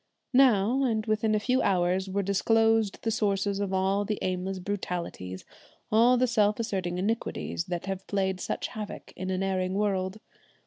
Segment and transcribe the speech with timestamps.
[0.33, 5.45] Now, and within a few hours, were disclosed the sources of all the aimless brutalities,
[5.91, 10.19] all the self asserting iniquities that have played such havoc in an erring world.